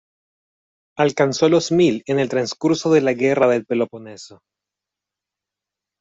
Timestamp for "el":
2.17-2.27